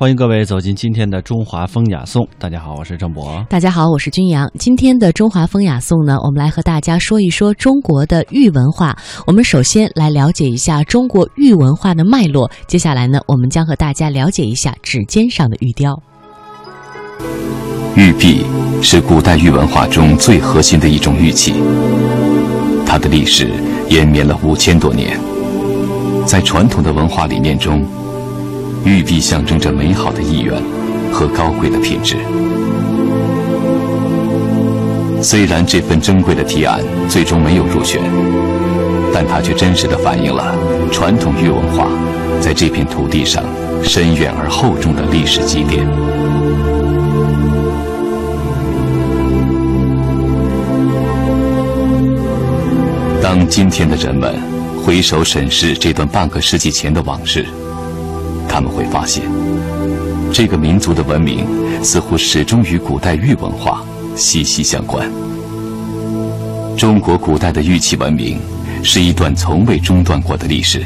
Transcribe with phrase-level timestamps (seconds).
[0.00, 2.26] 欢迎各位走进今天的中华风雅颂。
[2.38, 3.44] 大家好，我是郑博。
[3.50, 4.50] 大家好，我是君阳。
[4.58, 8.96] 今天的中华风雅颂呢，我们来和大家说一说中国的玉文化。
[9.26, 12.50] 我们首先来了解一下中国玉文化的脉络。
[12.66, 16.02] 接下来呢，我们将和大家了解一下指尖上的玉雕。
[17.94, 18.46] 玉璧
[18.80, 21.52] 是古代玉文化中最核心的一种玉器，
[22.86, 23.50] 它的历史
[23.90, 25.20] 延绵了五千多年。
[26.24, 27.86] 在传统的文化理念中，
[28.84, 30.54] 玉璧象征着美好的意愿
[31.12, 32.16] 和高贵的品质。
[35.22, 38.00] 虽然这份珍贵的提案最终没有入选，
[39.12, 40.54] 但它却真实的反映了
[40.90, 41.88] 传统玉文化
[42.40, 43.44] 在这片土地上
[43.82, 45.86] 深远而厚重的历史积淀。
[53.22, 54.34] 当今天的人们
[54.82, 57.46] 回首审视这段半个世纪前的往事，
[58.52, 59.22] 他们会发现，
[60.32, 61.46] 这个民族的文明
[61.84, 63.80] 似乎始终与古代玉文化
[64.16, 65.08] 息息相关。
[66.76, 68.40] 中国古代的玉器文明
[68.82, 70.84] 是一段从未中断过的历史。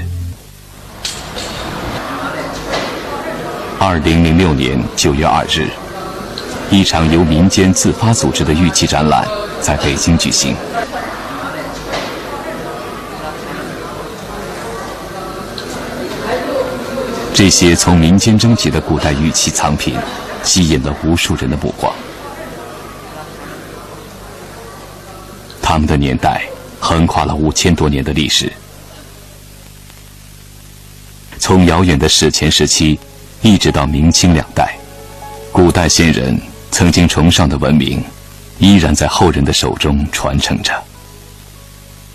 [3.78, 5.66] 二零零六年九月二日，
[6.70, 9.26] 一场由民间自发组织的玉器展览
[9.62, 10.54] 在北京举行。
[17.34, 19.96] 这些从民间征集的古代玉器藏品，
[20.44, 21.92] 吸引了无数人的目光。
[25.60, 26.44] 他们的年代
[26.78, 28.52] 横跨了五千多年的历史，
[31.40, 33.00] 从遥远的史前时期，
[33.42, 34.72] 一直到明清两代，
[35.50, 36.40] 古代先人
[36.70, 38.00] 曾经崇尚的文明，
[38.60, 40.72] 依然在后人的手中传承着。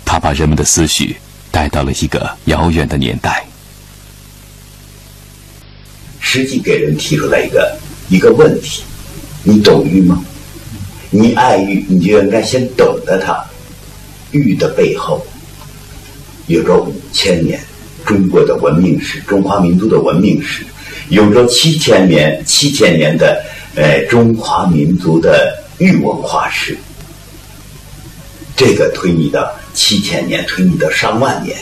[0.02, 3.44] 他把人们的思绪带到了一个遥远的年代。
[6.32, 7.76] 实际给人提出来一个
[8.08, 8.84] 一个问题：
[9.42, 10.24] 你懂玉吗？
[11.10, 13.44] 你爱玉，你就应该先懂得它。
[14.30, 15.26] 玉的背后
[16.46, 17.58] 有着五千年
[18.06, 20.62] 中国的文明史，中华民族的文明史，
[21.08, 23.42] 有着七千年七千年的
[23.74, 26.78] 呃中华民族的玉文化史。
[28.56, 31.58] 这个推你到七千年，推你到上万年。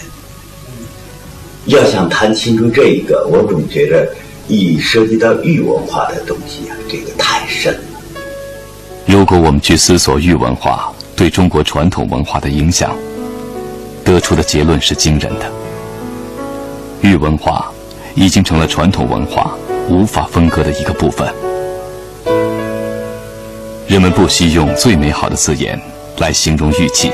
[1.65, 4.07] 要想谈清楚这一个，我总觉得。
[4.49, 7.81] 一涉及到玉文化的东西呀，这个太深了。
[9.07, 12.97] 如果我们去思索玉文化对中国传统文化的影响，
[14.03, 15.51] 得出的结论是惊人的。
[17.03, 17.71] 玉文化
[18.15, 19.55] 已经成了传统文化
[19.89, 21.29] 无法分割的一个部分。
[23.87, 25.79] 人们不惜用最美好的字眼
[26.19, 27.13] 来形容玉器，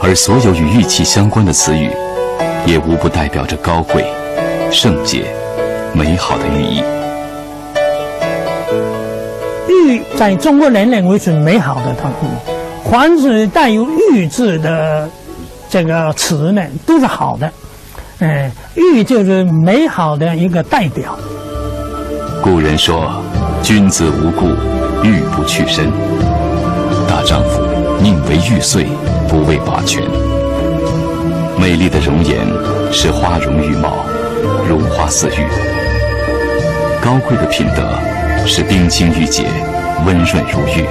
[0.00, 1.90] 而所有与玉器相关的词语，
[2.66, 4.04] 也无不代表着高贵、
[4.70, 5.32] 圣洁。
[5.94, 6.82] 美好的寓意。
[9.68, 15.08] 玉在中国人认为是美好的东西，凡是带有“玉”字的
[15.68, 17.50] 这个词呢，都是好的。
[18.18, 21.16] 嗯，玉就是美好的一个代表。
[22.42, 23.22] 古人说
[23.62, 24.48] ：“君子无故，
[25.06, 25.90] 玉不去身。”
[27.08, 27.62] 大丈夫
[28.00, 28.86] 宁为玉碎，
[29.28, 30.02] 不为瓦全。
[31.56, 32.38] 美丽的容颜
[32.92, 34.04] 是花容玉貌，
[34.68, 35.83] 如花似玉。
[37.04, 37.98] 高贵的品德
[38.46, 39.44] 是冰清玉洁、
[40.06, 40.86] 温润如玉，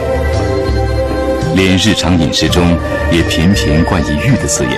[1.55, 2.77] 连日常饮食中
[3.11, 4.73] 也频频冠以“玉”的字眼。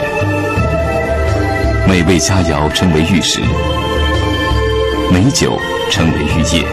[1.90, 3.41] 美味佳肴称为玉食，
[5.12, 5.59] 美酒
[5.91, 6.63] 称为玉液。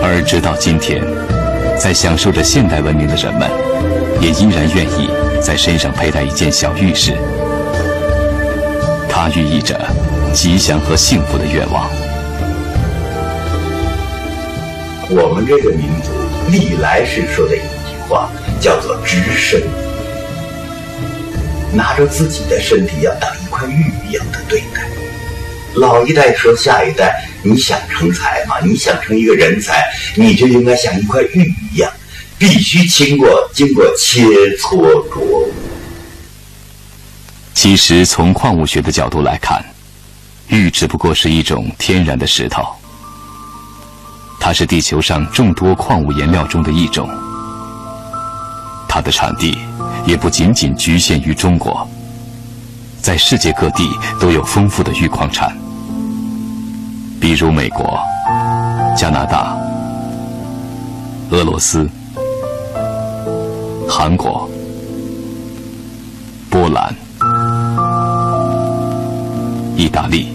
[0.00, 1.02] 而直到今天，
[1.76, 3.50] 在享受着现代文明的人们，
[4.20, 7.14] 也依然愿意在身上佩戴一件小玉饰，
[9.08, 9.76] 它寓意着。
[10.32, 11.90] 吉祥和幸福的愿望。
[15.10, 16.10] 我们这个民族
[16.50, 19.62] 历来是说的一句话，叫做“直身”，
[21.74, 24.88] 拿着自己的身体要当一块玉一样的对待。
[25.74, 28.56] 老一代说下一代：“你想成才吗？
[28.64, 29.84] 你想成一个人才，
[30.14, 31.92] 你就应该像一块玉一样，
[32.38, 34.22] 必须经过经过切
[34.58, 34.76] 磋
[35.10, 35.48] 琢磨。”
[37.54, 39.62] 其实，从矿物学的角度来看。
[40.52, 42.62] 玉只不过是一种天然的石头，
[44.38, 47.08] 它是地球上众多矿物颜料中的一种。
[48.86, 49.56] 它的产地
[50.06, 51.88] 也不仅仅局限于中国，
[53.00, 53.88] 在世界各地
[54.20, 55.56] 都有丰富的玉矿产，
[57.18, 57.98] 比如美国、
[58.94, 59.56] 加拿大、
[61.30, 61.88] 俄罗斯、
[63.88, 64.46] 韩国、
[66.50, 66.94] 波兰、
[69.76, 70.28] 意大利。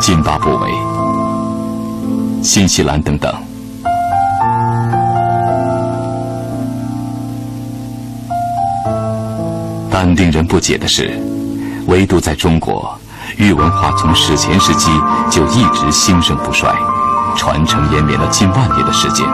[0.00, 0.70] 津巴布韦、
[2.42, 3.34] 新西兰等等。
[9.90, 11.18] 但令人不解的是，
[11.86, 12.96] 唯独在中国，
[13.36, 14.90] 玉文化从史前时期
[15.30, 16.70] 就一直兴盛不衰，
[17.34, 19.26] 传承延绵了近万年的时间。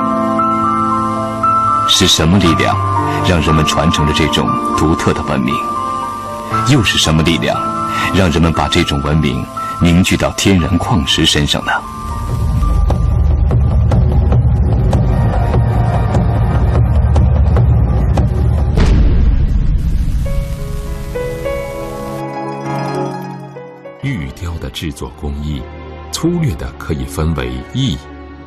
[1.88, 2.76] 是什么力量，
[3.29, 4.49] 让人们传承了这种
[4.79, 5.55] 独特的文明？
[6.69, 7.59] 又是什么力量，
[8.14, 9.44] 让人们把这种文明
[9.82, 11.73] 凝聚到天然矿石身上呢？
[24.02, 25.61] 玉雕的制作工艺，
[26.12, 27.99] 粗略的可以分为艺、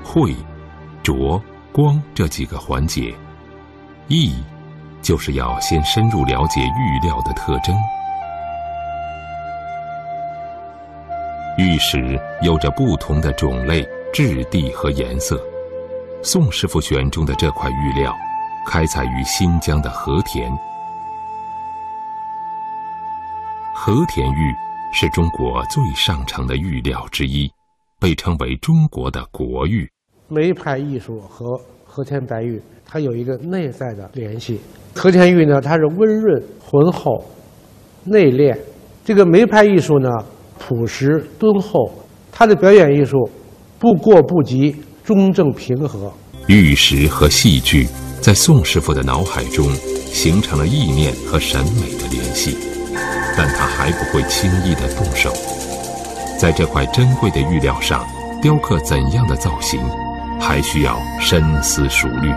[0.06, 0.34] 绘、
[1.04, 1.42] 琢、
[1.74, 3.14] 光这几个环节。
[4.08, 4.36] 艺，
[5.02, 7.76] 就是要先深入了解玉料的特征。
[11.58, 15.42] 玉石有着不同的种类、质地和颜色。
[16.22, 18.14] 宋师傅选中的这块玉料，
[18.68, 20.52] 开采于新疆的和田。
[23.74, 24.56] 和田玉。
[24.98, 27.52] 是中国最上乘的玉料之一，
[28.00, 29.86] 被称为中国的国玉。
[30.30, 34.62] 梅派艺术和和田白玉，它有一个内在的联系。
[34.96, 37.26] 和田玉呢，它是温润浑厚、
[38.06, 38.58] 内敛；
[39.04, 40.10] 这个梅派艺术呢，
[40.68, 41.92] 朴实敦厚。
[42.32, 43.30] 他的表演艺术
[43.78, 46.12] 不过不及，中正平和。
[46.48, 47.88] 玉石和戏剧
[48.20, 49.66] 在宋师傅的脑海中
[50.06, 52.58] 形成了意念和审美的联系。
[53.38, 55.34] 但他还不会轻易的动手，
[56.40, 58.08] 在这块珍贵的玉料上
[58.42, 59.80] 雕刻怎样的造型，
[60.40, 62.32] 还需要深思熟虑。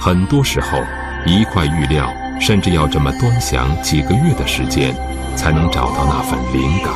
[0.00, 0.80] 很多时候，
[1.24, 4.94] 一块玉料甚至要这么端详几个月的时间，
[5.36, 6.94] 才能找到那份灵感。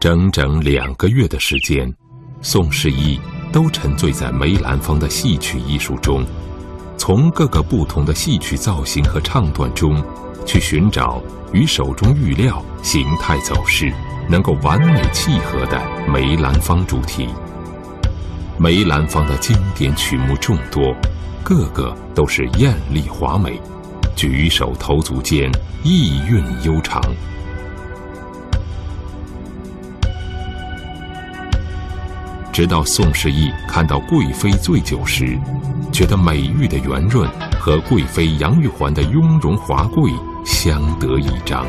[0.00, 1.92] 整整两个月的时间，
[2.40, 3.20] 宋世义
[3.52, 6.24] 都沉醉在梅兰芳的戏曲艺术中。
[6.96, 10.02] 从各个不同的戏曲造型和唱段中，
[10.44, 11.20] 去寻找
[11.52, 13.92] 与手中玉料形态走势
[14.28, 17.28] 能够完美契合的梅兰芳主题。
[18.62, 20.94] 梅兰芳的经典曲目众多，
[21.42, 23.60] 个个都是艳丽华美，
[24.14, 25.50] 举手投足间
[25.82, 27.02] 意韵悠长。
[32.52, 35.36] 直到宋世义看到贵妃醉酒时。
[35.90, 37.28] 觉得美玉的圆润
[37.60, 40.10] 和贵妃杨玉环的雍容华贵
[40.42, 41.66] 相得益彰。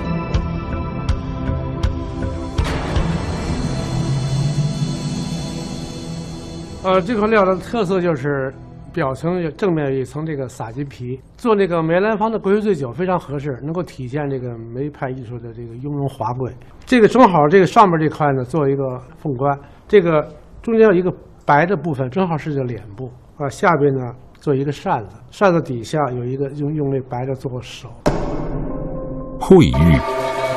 [6.84, 8.54] 呃，这块料的特色就是
[8.92, 16.52] 表层有正面有一层这个洒金皮，做那个梅兰芳的贵妃醉酒非常合适，能够体现这个梅派艺术的这个雍容华贵。
[16.86, 19.58] 这个正好这个上面这块呢做一个凤冠，
[19.88, 20.28] 这个
[20.62, 21.10] 中间有一个
[21.46, 23.10] 白的部分，正好是这脸部。
[23.38, 27.88] 啊，下边呢做一个扇子，扇子底下有一个用用那白的做手。
[29.40, 29.98] 绘玉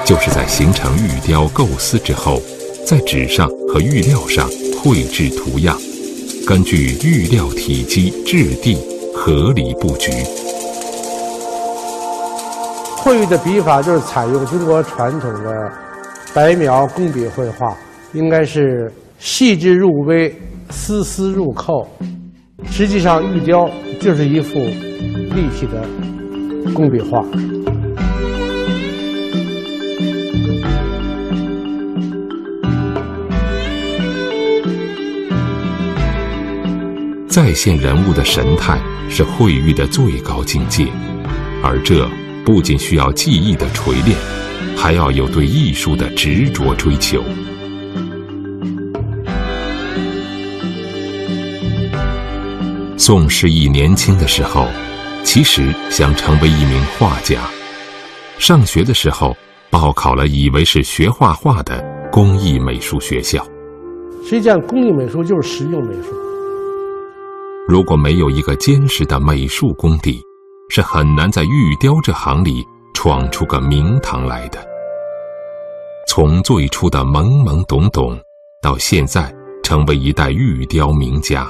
[0.04, 2.38] 就是在形成玉雕构思之后，
[2.84, 4.46] 在纸上和玉料上
[4.78, 5.74] 绘制图样，
[6.46, 8.76] 根据玉料体积、质地
[9.12, 10.12] 合理布局。
[12.96, 15.72] 绘玉的笔法就是采用中国传统的
[16.32, 17.76] 白描工笔绘画，
[18.12, 20.32] 应该是细致入微，
[20.70, 21.88] 丝丝入扣。
[22.70, 23.68] 实际上，玉雕
[24.00, 25.82] 就是一幅立体的
[26.72, 27.20] 工笔画。
[37.36, 40.86] 再现人物的神态是绘玉的最高境界，
[41.62, 42.08] 而这
[42.46, 44.16] 不仅需要技艺的锤炼，
[44.74, 47.22] 还要有对艺术的执着追求。
[52.96, 54.66] 宋世义年轻的时候，
[55.22, 57.42] 其实想成为一名画家。
[58.38, 59.36] 上学的时候，
[59.68, 63.46] 报考了以为是学画画的工艺美术学校。
[64.24, 66.25] 实际上，工艺美术就是实用美术。
[67.68, 70.22] 如果没有一个坚实的美术功底，
[70.70, 74.64] 是很难在玉雕这行里闯出个名堂来的。
[76.06, 78.16] 从最初的懵懵懂懂，
[78.62, 81.48] 到现在成为一代玉雕名家。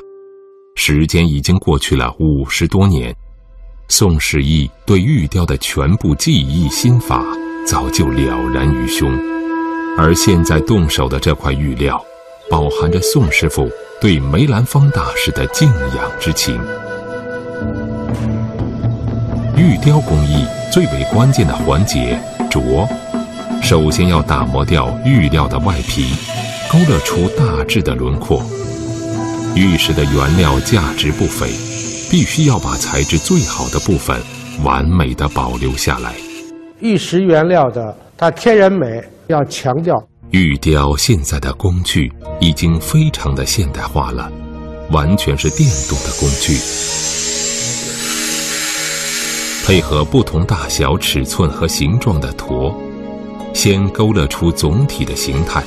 [0.75, 3.14] 时间已经过去了五十多年，
[3.88, 7.23] 宋世义对玉雕的全部技艺心法
[7.66, 9.11] 早就了然于胸，
[9.99, 12.02] 而现在动手的这块玉料，
[12.50, 16.60] 饱含着宋师傅对梅兰芳大师的敬仰之情。
[19.56, 22.18] 玉雕工艺最为关键的环节
[22.50, 22.86] 琢，
[23.62, 26.14] 首先要打磨掉玉料的外皮，
[26.70, 28.42] 勾勒出大致的轮廓。
[29.54, 31.46] 玉石的原料价值不菲，
[32.10, 34.20] 必须要把材质最好的部分
[34.62, 36.12] 完美的保留下来。
[36.80, 39.96] 玉石原料的它天然美要强调。
[40.33, 44.30] 玉雕现在的工具已经非常的现代化了，
[44.90, 46.59] 完全是电动的工具。
[49.64, 52.75] 配合不同大小、尺寸和形状的砣，
[53.54, 55.62] 先勾勒出总体的形态。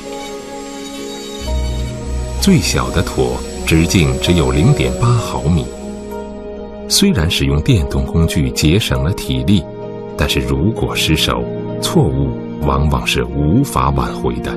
[2.40, 3.32] 最小的砣
[3.66, 5.66] 直径只有零点八毫米。
[6.88, 9.64] 虽然使用电动工具节省了体力，
[10.16, 11.44] 但是如果失手，
[11.80, 12.30] 错误
[12.62, 14.56] 往往是无法挽回的。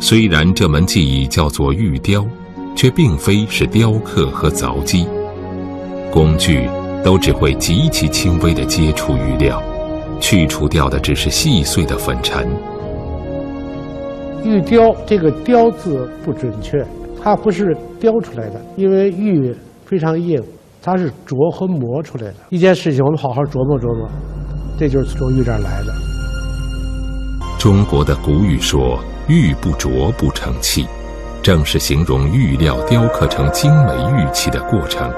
[0.00, 2.24] 虽然这门技艺叫做玉雕，
[2.74, 5.06] 却并非是雕刻和凿击
[6.12, 6.68] 工具。
[7.04, 9.62] 都只会极其轻微的接触玉料，
[10.18, 12.48] 去除掉的只是细碎的粉尘。
[14.42, 16.82] 玉雕这个“雕”字不准确，
[17.22, 20.42] 它不是雕出来的，因为玉非常硬，
[20.80, 22.34] 它是琢和磨出来的。
[22.48, 24.08] 一件事情，我们好好琢磨琢磨，
[24.78, 25.94] 这就是从玉这儿来的。
[27.58, 30.86] 中国的古语说“玉不琢不成器”，
[31.42, 35.10] 正是形容玉料雕刻成精美玉器的过程。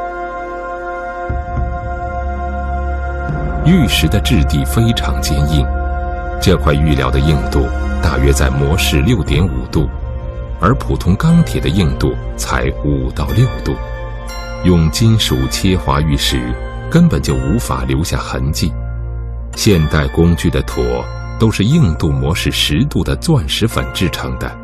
[3.64, 5.66] 玉石的质地非常坚硬，
[6.40, 7.66] 这块玉料的硬度
[8.00, 9.88] 大约在模式六点五度，
[10.60, 13.74] 而普通钢铁的硬度才五到六度。
[14.64, 16.40] 用金属切划玉石，
[16.88, 18.72] 根本就无法留下痕迹。
[19.56, 21.02] 现代工具的砣
[21.40, 24.54] 都是硬度模式十度的钻石粉制成的，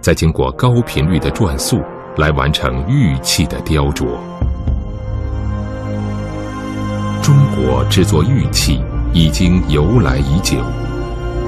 [0.00, 1.82] 再经过高频率的转速
[2.16, 4.06] 来完成玉器的雕琢。
[7.20, 8.80] 中国制作玉器
[9.12, 10.56] 已经由来已久，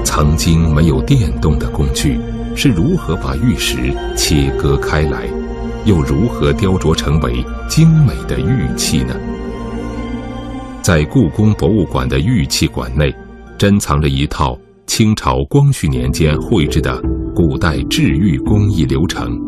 [0.04, 2.20] 曾经没有电动的工具，
[2.56, 5.28] 是如何把玉石切割开来，
[5.84, 9.14] 又如何雕琢成为精美的玉器呢？
[10.82, 13.14] 在故宫博物馆的玉器馆内，
[13.56, 17.00] 珍藏着一套清朝光绪年间绘制的
[17.32, 19.38] 古代制玉工艺流程。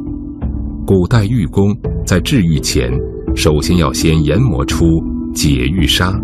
[0.86, 1.76] 古代玉工
[2.06, 2.88] 在制玉前，
[3.34, 4.86] 首先要先研磨出。
[5.34, 6.16] 解玉砂，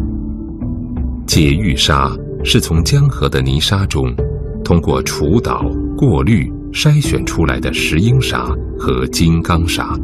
[1.26, 2.08] 解玉砂
[2.44, 4.14] 是从江河的泥沙中，
[4.62, 5.64] 通过除捣、
[5.96, 8.46] 过滤筛选出来的石英砂
[8.78, 9.98] 和金刚砂。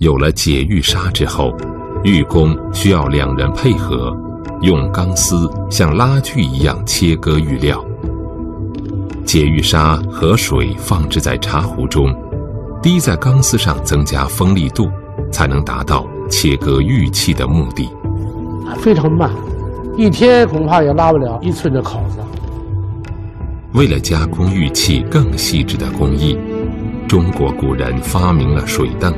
[0.00, 1.50] 有了解玉砂之后，
[2.04, 4.14] 玉工需要两人配合，
[4.62, 7.84] 用钢丝像拉锯一样切割玉料。
[9.24, 12.14] 解玉砂和水放置在茶壶中，
[12.80, 14.88] 滴在钢丝上增加锋利度，
[15.32, 17.90] 才能达到切割玉器的目的。
[18.78, 19.30] 非常慢，
[19.96, 22.18] 一天恐怕也拉不了一寸的口子。
[23.72, 26.38] 为了加工玉器更细致的工艺，
[27.08, 29.12] 中国古人发明了水凳，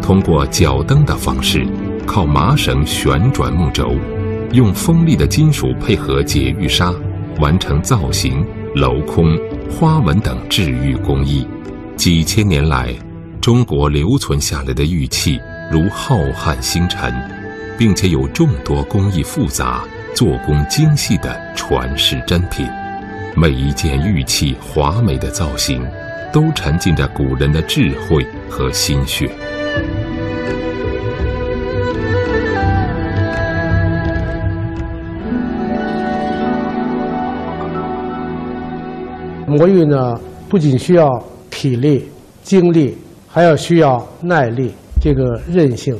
[0.00, 1.66] 通过脚蹬的方式，
[2.06, 3.92] 靠麻绳旋转木轴，
[4.54, 6.92] 用锋利的金属配合解玉砂，
[7.40, 9.36] 完成造型、镂空、
[9.68, 11.46] 花纹等制玉工艺。
[11.96, 12.94] 几千年来，
[13.40, 15.38] 中国留存下来的玉器
[15.72, 17.12] 如浩瀚星辰。
[17.76, 19.82] 并且有众多工艺复杂、
[20.14, 22.64] 做工精细的传世珍品，
[23.34, 25.84] 每一件玉器华美的造型，
[26.32, 29.28] 都沉浸着古人的智慧和心血。
[39.56, 40.18] 磨玉呢，
[40.48, 41.08] 不仅需要
[41.48, 42.08] 体力、
[42.42, 45.96] 精力，还要需要耐力，这个韧性。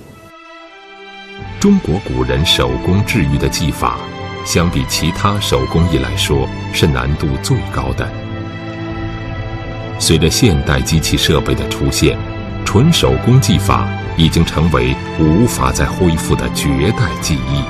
[1.61, 3.97] 中国古人手工制玉的技法，
[4.45, 8.09] 相比其他手工艺来说，是难度最高的。
[10.01, 12.19] 随着现代机器设备的出现，
[12.65, 17.63] 纯手工技法已经成为无法再恢复的绝代技艺。